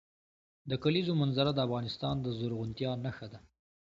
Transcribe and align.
د 0.69 0.71
کلیزو 0.83 1.13
منظره 1.21 1.51
د 1.53 1.59
افغانستان 1.67 2.15
د 2.21 2.27
زرغونتیا 2.39 2.91
نښه 3.05 3.27
ده. 3.33 3.39